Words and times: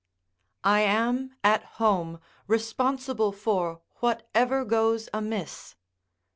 ]I 0.63 0.79
am 0.79 1.35
at 1.43 1.63
home 1.77 2.21
responsible 2.47 3.31
for 3.31 3.81
whatever 3.97 4.65
goes 4.65 5.07
amiss. 5.13 5.75